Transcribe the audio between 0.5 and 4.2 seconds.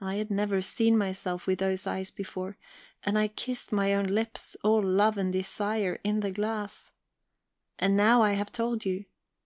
seen myself with those eyes before, and I kissed my own